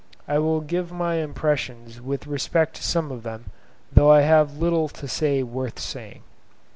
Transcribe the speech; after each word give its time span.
I 0.27 0.39
will 0.39 0.61
give 0.61 0.91
my 0.91 1.17
impressions 1.17 2.01
with 2.01 2.25
respect 2.25 2.75
to 2.77 2.83
some 2.83 3.11
of 3.11 3.21
them, 3.21 3.51
though 3.91 4.09
I 4.09 4.21
have 4.21 4.57
little 4.57 4.89
to 4.89 5.07
say 5.07 5.43
worth 5.43 5.77
saying. 5.77 6.23